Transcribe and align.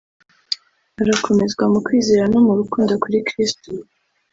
arakomezwa 1.01 1.63
mu 1.73 1.79
kwizera 1.85 2.23
no 2.33 2.39
mu 2.45 2.53
rukundo 2.59 2.91
kuri 3.03 3.17
Kristo 3.27 3.69